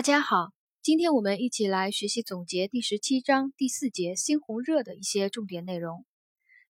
[0.00, 6.06] 大家好，今天我们一起来学习总结第十七章第四节猩红热的一些重点内容。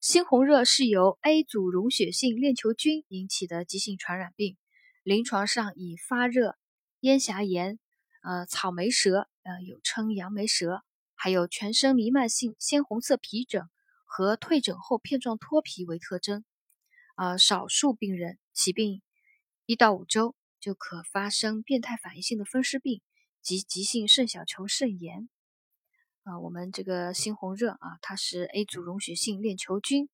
[0.03, 4.56] 猩红热是由 A 组溶血性链球菌引起的急性传染病，
[5.04, 6.56] 临床上以发热、
[6.98, 7.79] 咽峡炎、
[8.25, 10.83] 呃草莓舌（呃有称杨梅舌），
[11.15, 13.62] 还有全身弥漫性鲜红色皮疹
[14.05, 16.45] 和退疹后片状脱皮为特征。
[17.15, 19.03] 呃，少数病人起病
[19.67, 23.01] 一到五周就可发生变态反应性的风湿病。
[23.43, 25.28] 急急性肾小球肾炎，
[26.24, 30.10] 啊，我们这个猩红热啊，它是 A 组溶血性链球菌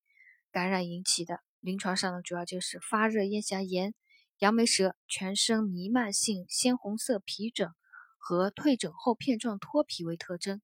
[0.49, 1.41] 感染引起的。
[1.59, 3.93] 临床上呢，主要就是发热、咽峡炎、
[4.39, 7.71] 杨梅舌、全身弥漫性鲜红色皮疹
[8.17, 10.61] 和退疹后片状脱皮为特征。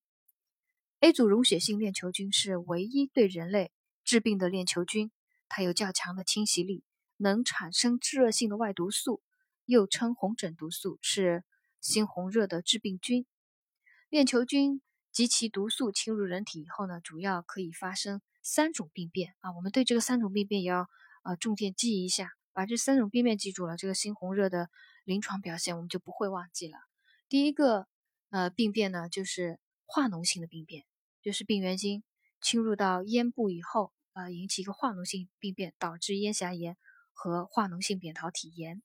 [1.01, 3.73] A 组溶血性链球菌是唯一对人类
[4.05, 5.11] 致病的链球菌，
[5.49, 6.85] 它有较强的侵袭力，
[7.17, 9.21] 能产生致热性的外毒素，
[9.65, 11.43] 又称红疹毒素，是。
[11.83, 13.25] 猩红热的致病菌，
[14.07, 19.51] 链球菌及其毒素侵入人体以后呢，主要可以发生三种病变啊。
[19.51, 20.89] 我们对这个三种病变也要
[21.23, 24.69] 呃重点记一下，把这三种病变记住了，这个猩红热的
[25.03, 26.77] 临床表现我们就不会忘记了。
[27.27, 27.85] 第一个
[28.29, 30.85] 呃病变呢，就是化脓性的病变，
[31.21, 32.01] 就是病原菌
[32.41, 36.77] 侵入到咽部以后，呃引起一个化脓性病变，导致咽峡炎
[37.11, 38.81] 和化脓性扁桃体炎。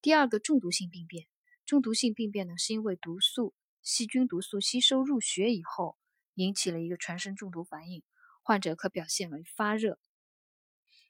[0.00, 1.26] 第二个中毒性病变。
[1.68, 3.52] 中毒性病变呢，是因为毒素、
[3.82, 5.98] 细菌毒素吸收入血以后，
[6.32, 8.02] 引起了一个全身中毒反应，
[8.42, 9.98] 患者可表现为发热，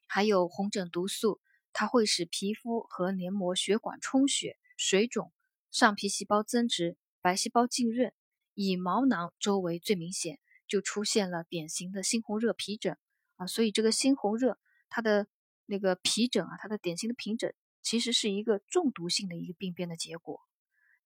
[0.09, 1.41] 还有红疹毒素，
[1.73, 5.33] 它会使皮肤和黏膜血管充血、水肿，
[5.70, 8.12] 上皮细胞增殖，白细胞浸润，
[8.55, 12.98] 以毛囊周围最明显，就出现了典型的猩红热皮疹
[13.37, 13.47] 啊。
[13.47, 15.28] 所以这个猩红热，它的
[15.67, 20.41] 那个皮疹啊，它的典型的皮疹，其实是一个中毒性的一个病变的结果。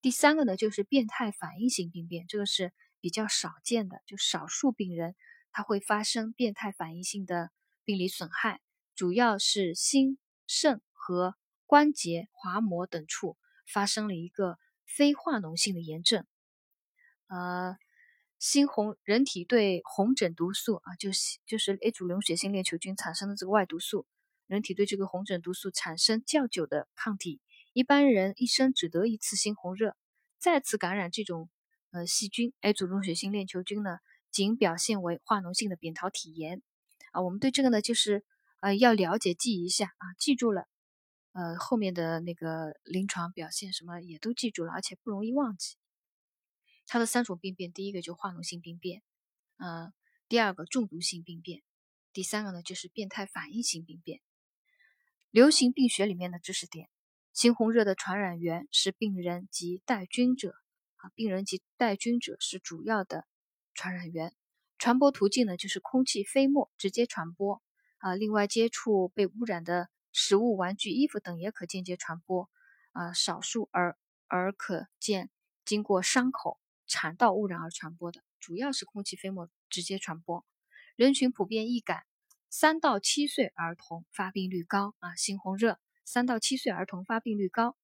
[0.03, 5.15] 第三个呢，就是变态反应性病变，这个是比较少见的，就少数病人
[5.49, 7.51] 他会发生变态反应性的
[7.85, 8.59] 病理损害，
[8.95, 11.35] 主要是心、肾和
[11.65, 16.25] 关节、滑膜等处发生了一个非化脓性的炎症。
[17.27, 17.77] 呃，
[18.41, 24.05] 猩红人体对红疹毒素啊，就是就是 A 组溶血性链球菌产生的这个外毒素，
[24.47, 27.39] 人体对这个红疹毒素产生较久的抗体。
[27.71, 29.95] 一般人一生只得一次猩红热，
[30.43, 31.49] 再次感染这种
[31.91, 33.99] 呃细菌 A 组溶血性链球菌呢，
[34.29, 36.61] 仅表现为化脓性的扁桃体炎
[37.13, 37.21] 啊。
[37.21, 38.25] 我们对这个呢，就是
[38.59, 40.67] 呃要了解记一下啊，记住了，
[41.31, 45.77] 呃后面的那个临床表现什么也都记住了，而且不容易忘记。
[46.87, 49.01] 它的三种病变，第一个就化脓性病变，
[49.59, 49.93] 嗯，
[50.27, 51.63] 第二个中毒性病变，
[52.11, 54.19] 第三个呢就是变态反应性病变。
[55.31, 56.89] 流行病学里面的知识点。
[57.35, 60.53] 猩红热的传染源是病人及带菌者
[60.97, 63.25] 啊，病人及带菌者是主要的
[63.73, 64.35] 传染源。
[64.77, 67.63] 传播途径呢，就是空气飞沫直接传播
[67.97, 68.13] 啊。
[68.13, 72.51] 另外，接触被污染的食物、玩具、衣服等也可间接传播
[72.91, 73.13] 啊。
[73.13, 75.31] 少数而而可见
[75.65, 80.45] 经过伤口、产道污染而传播的，主要是空气飞沫直接传播。
[80.95, 82.03] 人群普遍易感，
[82.47, 85.13] 三到七岁儿童发病率高啊。
[85.13, 85.79] 猩红热。
[86.05, 87.77] 三到七岁儿童发病率高，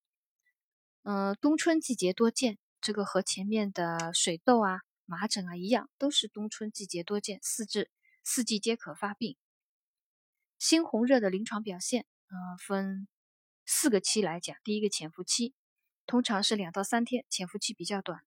[1.03, 7.89] 嗯，冬春季节多见，这个和前面的水痘啊、麻疹啊一样，都是冬春季节多见，四至
[8.23, 9.37] 四季皆可发病。
[10.59, 13.07] 猩红热的临床表现，嗯，分
[13.65, 14.55] 四个期来讲。
[14.63, 15.53] 第一个潜伏期，
[16.05, 18.19] 通常是两到三天，潜伏期比较短，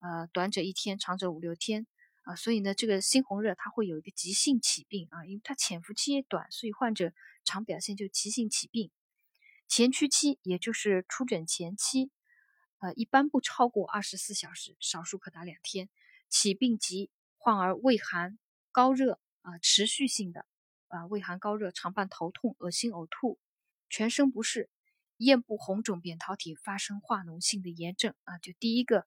[0.00, 1.86] 呃，短者一天，长者五六天
[2.24, 2.36] 啊。
[2.36, 7.12] 所以呢，这个猩红热它会有一个急性起病啊，因为它潜伏期也短，所以患者
[7.44, 8.92] 常表现就急性起病。
[9.70, 12.10] 前驱期也就是出诊前期，
[12.80, 15.88] 呃，一般不超过二十四小时，少数可达两天。
[16.28, 17.08] 起病急，
[17.38, 18.36] 患儿畏寒、
[18.72, 20.44] 高热啊，持续性的
[20.88, 23.38] 啊，畏寒高热，常伴头痛、恶心、呕吐，
[23.88, 24.68] 全身不适，
[25.18, 29.06] 咽部红肿，扁桃体发生化脓性的炎症啊，就第一个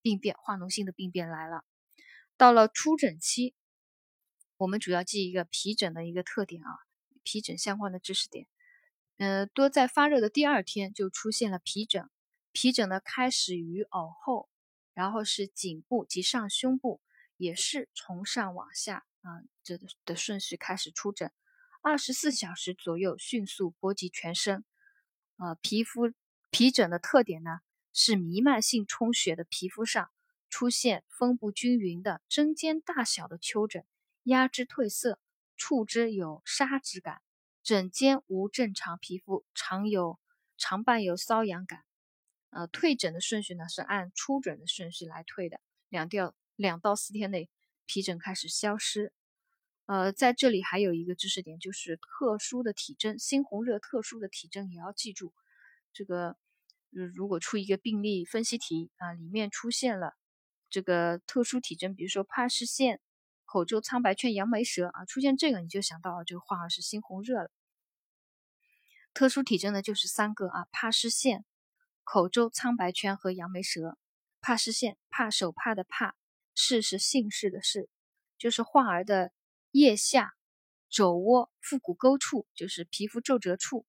[0.00, 1.64] 病变，化脓性的病变来了。
[2.36, 3.52] 到了出诊期，
[4.58, 6.70] 我们主要记一个皮疹的一个特点啊，
[7.24, 8.46] 皮疹相关的知识点。
[9.16, 12.10] 呃，多在发热的第二天就出现了皮疹，
[12.52, 14.48] 皮疹呢开始于耳后，
[14.92, 17.00] 然后是颈部及上胸部，
[17.36, 21.30] 也是从上往下啊这的顺序开始出疹，
[21.80, 24.64] 二十四小时左右迅速波及全身。
[25.36, 26.12] 呃，皮肤
[26.50, 27.60] 皮疹的特点呢
[27.92, 30.10] 是弥漫性充血的皮肤上
[30.48, 33.84] 出现分布均匀的针尖大小的丘疹，
[34.24, 35.20] 压之褪色，
[35.56, 37.20] 触之有沙质感。
[37.64, 40.20] 枕间无正常皮肤，常有
[40.58, 41.82] 常伴有瘙痒感，
[42.50, 45.58] 呃，退诊的顺序呢是按出诊的顺序来退的，
[45.88, 47.48] 两到两到四天内
[47.86, 49.14] 皮疹开始消失。
[49.86, 55.32] 呃，在这里还有一个知识点，就是特殊的体征，猩红热特殊的体征也要记住。
[55.94, 56.36] 这个，
[56.90, 60.14] 如果出一个病例分析题啊，里面出现了
[60.68, 63.00] 这个特殊体征，比如说帕氏线、
[63.54, 67.52] 口周苍白圈、杨梅舌啊，出现这个你就想到这个患儿是猩红热了。
[69.12, 71.44] 特殊体征呢就是三个啊，怕湿线。
[72.02, 73.96] 口周苍白圈和杨梅舌，
[74.40, 76.16] 怕湿线，怕手帕的怕，
[76.56, 77.88] 氏是姓氏的氏，
[78.38, 79.30] 就是患儿的
[79.70, 80.34] 腋下、
[80.88, 83.86] 肘窝、腹股沟处，就是皮肤皱褶处，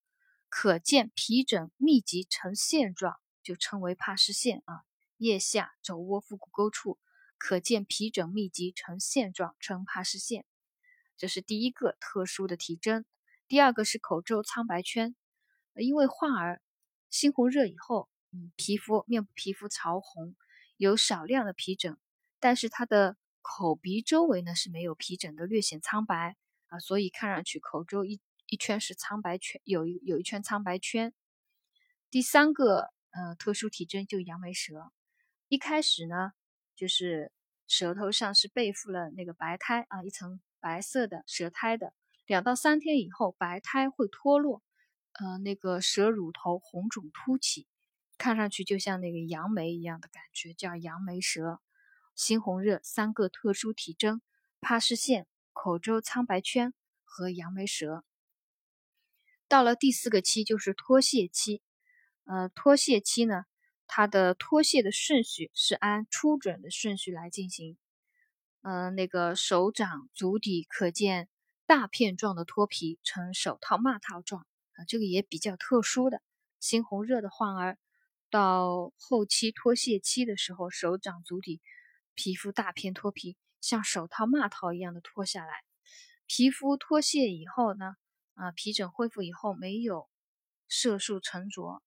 [0.47, 4.83] 可见皮疹密集成线状，就称为怕湿线啊。
[5.17, 6.99] 腋下、肘窝、腹股沟处
[7.37, 10.45] 可见皮疹密集呈线状，称帕氏线。
[11.17, 13.05] 这是第一个特殊的体征。
[13.47, 15.15] 第二个是口周苍白圈，
[15.75, 16.61] 因为患儿。
[17.11, 20.35] 猩红热以后，嗯，皮肤面部皮肤潮红，
[20.75, 21.97] 有少量的皮疹，
[22.41, 26.35] 但是它的口鼻周围呢是没有皮疹的，略显苍白
[26.67, 31.13] 啊，所以看上去口周一一圈是苍白圈，有一有一圈苍白圈。
[32.09, 34.91] 第三个呃特殊体征就杨梅舌，
[35.47, 36.33] 一开始呢
[36.75, 37.31] 就是
[37.67, 41.93] 舌头上是背负了那个白苔啊，一层白色的舌苔的，
[42.25, 44.61] 两到三天以后白苔会脱落。
[45.17, 47.67] 呃，那个舌乳头红肿凸起，
[48.17, 51.61] 看上去就像那个杨梅一样的感觉，叫杨梅舌。
[52.17, 54.21] 猩红热三个特殊体征：
[54.59, 56.73] 帕氏线、口周苍白圈
[57.05, 58.03] 和杨梅舌。
[59.47, 61.61] 到了第四个期就是脱屑期。
[62.25, 63.45] 呃，脱屑期呢，
[63.87, 67.77] 它的脱屑的顺序是按出诊的顺序来进行。
[68.61, 71.29] 嗯，那个手掌足底可见
[71.65, 74.45] 大片状的脱皮，呈手套、袜套状。
[74.77, 76.21] 啊，这个也比较特殊的，
[76.61, 77.77] 猩红热的患儿，
[78.29, 81.61] 到后期脱屑期的时候，手掌足底
[82.13, 85.53] 皮肤大片脱皮，像手套、袜套一样的脱下来。
[86.25, 87.95] 皮肤脱屑以后呢，
[88.33, 90.09] 啊，皮疹恢复以后没有
[90.67, 91.81] 色素沉着，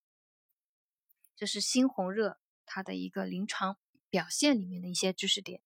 [1.39, 2.37] 这是猩红热
[2.67, 3.79] 它的一个临床
[4.11, 5.63] 表现里面的一些知识点。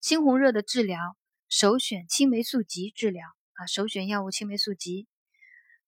[0.00, 1.16] 猩红热的治疗，
[1.48, 5.08] 首选青霉素级治疗啊，首选药物青霉素级。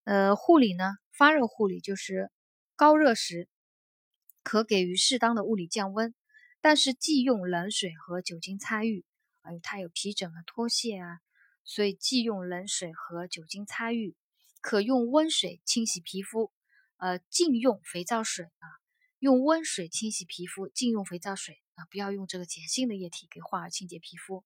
[0.03, 2.33] 呃，护理呢，发热护理就是
[2.75, 3.49] 高热时
[4.43, 6.12] 可给予适当的物理降温，
[6.61, 9.05] 但是忌用冷水和酒精擦浴，
[9.43, 11.21] 啊，它有皮疹啊、脱屑啊，
[11.62, 14.17] 所以忌用冷水和酒精擦浴，
[14.61, 16.53] 可用温水清洗皮肤，
[17.03, 18.67] 呃，禁用肥皂水啊，
[19.19, 24.45] 用温水清洗皮肤，禁用肥皂水啊，不要用这个碱性的液体给患儿清洁皮肤，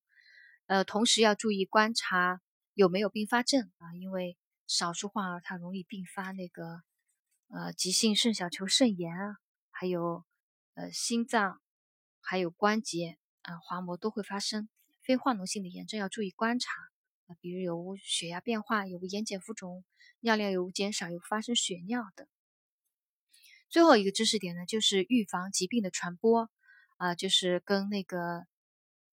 [0.65, 2.41] 呃，同时要注意观察
[2.73, 4.37] 有没有并发症啊，因为。
[4.69, 6.81] 少数患儿他容易并发那个
[7.47, 9.37] 呃急性肾小球肾炎啊，
[9.71, 10.25] 还有
[10.73, 11.61] 呃心脏，
[12.19, 14.67] 还有关节啊滑膜都会发生
[15.01, 16.69] 非化脓性的炎症，要注意观察
[17.27, 19.85] 啊，比如有无血压变化，有无眼睑浮肿，
[20.19, 22.27] 尿量有无减少，有发生血尿等。
[23.69, 26.49] 最后一个知识点呢，就是预防疾病的传播
[26.97, 28.45] 啊，就是跟那个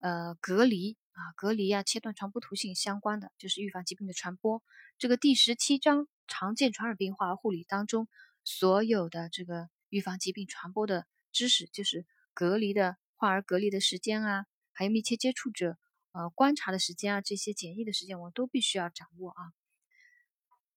[0.00, 0.96] 呃隔离。
[1.16, 4.64] 啊，隔离啊，切断传播途径相关的就是预防疾病的传播。
[4.98, 8.08] 这个第十七章常见传染病患儿护理当中，
[8.42, 15.78] 所有的这个预防疾病传播的知识，就是隔离的患儿隔离的时间啊，还有密切接触者
[16.10, 19.52] 呃观察的时间啊，这些检疫的时间我们都必须要掌握啊。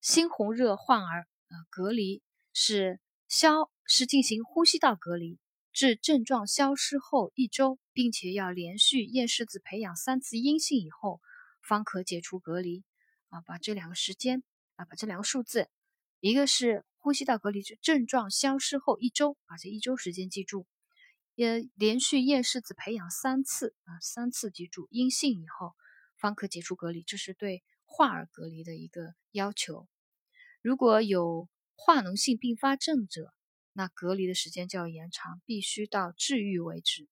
[0.03, 2.21] 猩红热患儿啊，隔离
[2.53, 5.39] 是消是进行呼吸道隔离。
[5.73, 11.21] 至症状消失后一周，并且要连续验拭子培养三次阴性以后，
[11.61, 12.83] 方可解除隔离。
[13.29, 14.41] 啊，把这两个时间
[14.75, 15.67] 啊，把这两个数字，
[16.21, 20.65] 一个是呼吸道隔离，症状消失后一周，把这一周时间记住。
[21.35, 25.75] 也连续验拭子培养三次啊，三次记住阴性以后，
[26.15, 27.03] 方可解除隔离。
[27.03, 29.87] 这是对患儿隔离的一个要求。
[30.63, 31.47] 如果有
[31.79, 33.31] 化脓性并发症者，
[33.71, 37.07] 那隔离的时间就要延长，必须到治愈为止。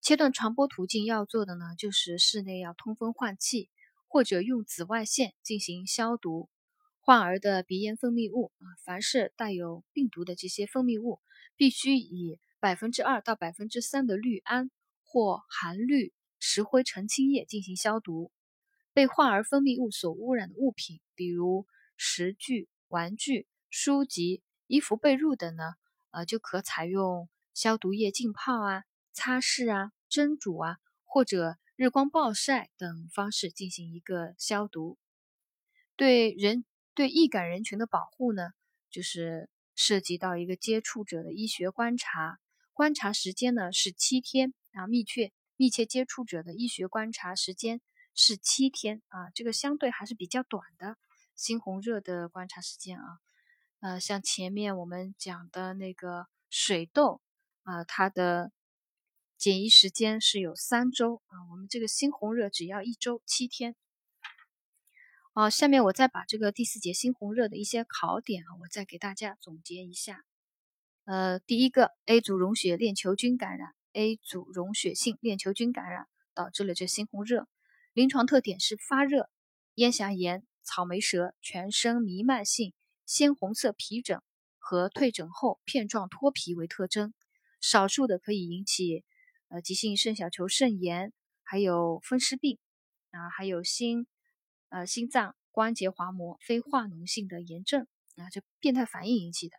[0.00, 3.70] 切断传播途径要做的呢，就是室内要通风换气，
[4.06, 6.48] 或者用紫外线进行消毒。
[7.00, 11.20] 患儿的鼻炎分泌物啊，凡是带有病毒的这些分泌物，
[11.56, 14.70] 必须以百分之二到百分之三的氯胺
[15.02, 18.30] 或含氯石灰澄清液进行消毒。
[18.92, 24.44] 被患儿分泌物所污染的物品，比如食具、玩具、书籍。
[24.68, 25.74] 衣服、被褥等呢，
[26.12, 34.96] 呃，就可采用消毒液浸泡啊、擦拭啊、蒸煮啊，或者日光暴晒等方式进行一个消毒。
[35.94, 38.52] 对人对易感人群的保护呢，
[38.90, 42.38] 就是涉及到一个接触者的医学观察，
[42.72, 47.82] 观察时间呢是七天啊，密切密切接触者的医学观察时间
[48.14, 50.96] 是七天啊，这个相对还是比较短的。
[51.36, 53.18] 猩红热的观察时间啊，
[53.80, 57.20] 呃，像前面我们讲的那个水痘
[57.62, 58.52] 啊，它的
[59.36, 63.74] 检疫时间是有三周啊，我们这个猩红热只要一周七天。
[65.34, 70.24] 好，下面我再把这个第四节猩红热的一些考点啊，我再给大家总结一下。
[71.04, 77.48] 呃，第一个，A 组溶血链球菌感染，A 组溶血性链球菌感染导致了这猩红热，
[77.94, 79.28] 临床特点是发热、
[79.74, 82.72] 咽峡炎、草莓舌、全身弥漫性
[83.04, 84.22] 鲜红色皮疹
[84.58, 87.12] 和退疹后片状脱皮为特征，
[87.60, 89.04] 少数的可以引起
[89.48, 92.58] 呃急性肾小球肾炎，还有风湿病
[93.10, 94.06] 啊，还有心。
[94.68, 99.56] 呃，心脏关节滑膜非化脓性的炎症啊，这变态反应引起的。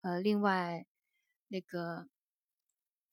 [0.00, 0.84] 呃，另外
[1.46, 2.08] 那个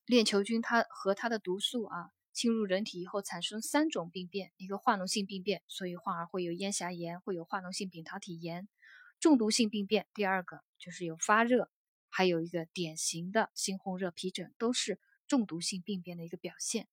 [0.07, 8.65] 链球菌它和它的毒素啊侵入人体以后产生三种病变，一个化脓性病变，所以患儿会有咽峡炎，会有化脓性扁桃体炎；
[9.19, 11.69] 中毒性病变，第二个就是有发热，
[12.09, 16.87] 还有一个典型的猩红热皮疹，都是中毒性病变的一个表现。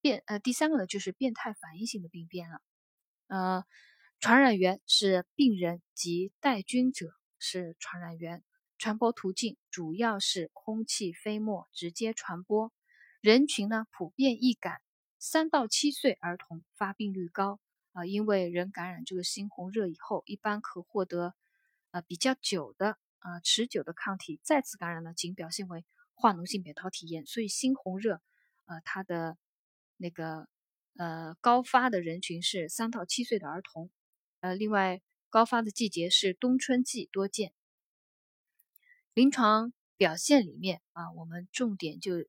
[0.00, 2.60] 变呃，第三个呢就是变态反应性的病变了。
[3.26, 3.64] 呃，
[4.20, 8.44] 传染源是病人及带菌者是传染源，
[8.78, 12.72] 传播途径主要是空气飞沫直接传播。
[13.20, 14.82] 人群呢普遍易感，
[15.24, 17.58] 三到七岁儿童发病率高
[17.92, 21.34] 啊，因为人感染这个猩红热以后，一般可获得
[21.92, 28.20] 呃比较久的啊持久的抗体，再次感染呢仅表现为化脓性扁桃体炎，所以猩红热
[28.66, 29.38] 呃它的
[29.96, 30.46] 那个。
[30.96, 33.90] 呃，高发的人群是三到七岁的儿童，
[34.38, 37.52] 呃，另外高发的季节是冬春季多见。
[39.12, 42.24] 临床表现里面啊，我们重点就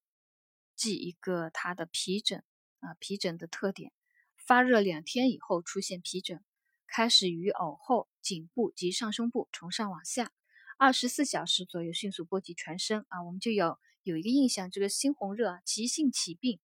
[0.76, 2.44] 记一个它的皮疹
[2.86, 3.92] 啊，皮疹的特点：
[4.38, 6.44] 发热两天以后出现皮疹，
[6.88, 10.32] 开始于呕后，颈部及上胸部从上往下，
[10.78, 16.60] 二十四小时左右迅速波及全身啊，我们就有有一个印象，这个猩红热急性起病。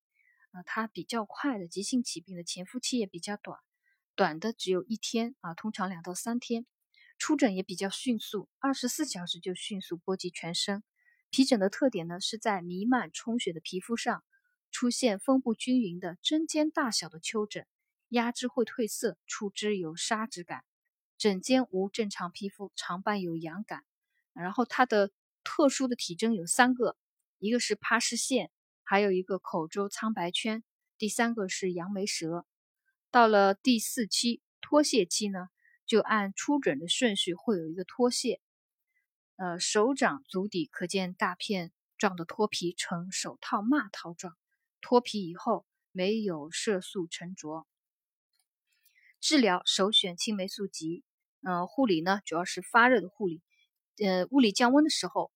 [0.52, 3.58] 啊，它比较快的急性起病的潜伏期也比较短，
[4.16, 6.66] 短的只有一天啊，通常两到三天，
[7.18, 10.84] 出疹也比较迅速，二十四小时就迅速波及全身。
[11.30, 14.26] 皮疹的特点呢，是在弥漫充血的皮肤上
[14.72, 17.68] 出现分布均匀的针尖大小的丘疹，
[18.10, 20.64] 压之会褪色，触之有砂质感，
[21.18, 23.84] 枕间无正常皮肤，常伴有痒感。
[24.34, 25.12] 然后它的
[25.44, 26.98] 特殊的体征有三个，
[27.38, 28.50] 一个是帕氏线。
[28.84, 30.66] 还有一个口周苍白圈，
[30.98, 32.46] 第三个是杨梅舌。
[33.10, 35.48] 到了第四期脱屑期呢，
[35.86, 38.42] 就按出疹的顺序会有一个脱屑。
[39.38, 44.36] 呃，手掌足底可见大片状的脱皮呈手套袜套状，
[44.82, 47.68] 脱皮以后没有色素沉着。
[49.20, 51.04] 治疗首选青霉素剂。
[51.44, 53.42] 嗯，护理呢主要是发热的护理。
[53.98, 55.32] 呃，物理降温的时候，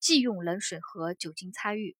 [0.00, 1.96] 忌用冷水和酒精擦浴。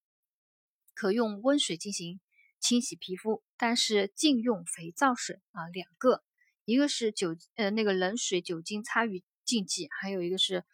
[0.94, 2.20] 可用温水进行
[2.60, 6.22] 清洗皮肤，但是禁用肥皂水啊，两个，
[6.64, 10.64] 一个是酒呃那个冷水酒精擦浴禁忌，还有一个是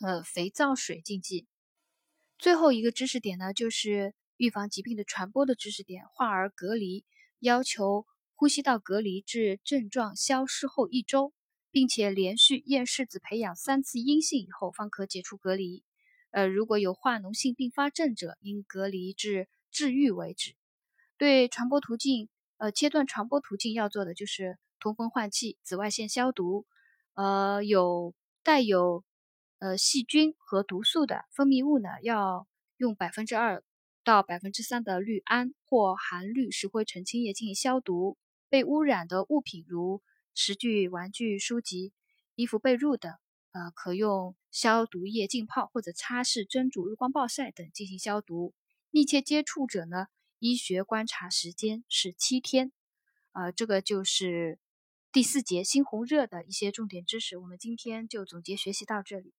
[0.00, 1.46] 呃肥皂水禁忌。
[2.38, 7.04] 最后一个知识点呢，就是预防疾病的传播的知识点，患儿隔离
[7.38, 11.32] 要求呼吸道隔离至症状消失后一周，
[11.70, 15.84] 并且连续验拭子培养三次阴性以后方可解除隔离。
[16.30, 19.48] 呃，如果有化脓性并发症者，应隔离至。
[19.76, 20.54] 治愈为止。
[21.18, 26.64] 对传播途径，呃，切断传播途径要做的就是通风换气、紫外线消毒。
[27.14, 28.14] 呃，有
[28.44, 29.02] 带有
[29.58, 33.64] 呃细菌和毒素的分泌物呢，要用百分之二
[34.04, 38.16] 到百分之三的氯胺或含氯石灰澄清液进行消毒。
[38.50, 40.00] 被污染的物品如
[40.32, 41.92] 食具、玩具、书籍、
[42.36, 43.12] 衣服、被褥等，
[43.50, 48.54] 呃，可用消毒液浸泡或者擦拭、蒸煮、日光暴晒等进行消毒。
[48.90, 50.06] 密切接触者呢，
[50.38, 52.70] 医学观察时间是七天，
[53.32, 54.60] 啊，这个就是
[55.10, 57.36] 第四节猩红热的一些重点知识。
[57.36, 59.32] 我们今天就总结学习到这里。